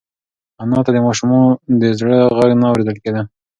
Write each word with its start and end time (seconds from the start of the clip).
انا 0.61 0.79
ته 0.85 0.91
د 0.93 0.97
ماشوم 1.05 1.31
د 1.81 1.83
زړه 1.99 2.17
غږ 2.37 2.51
نه 2.61 2.65
اورېدل 2.69 2.97
کېده. 3.03 3.21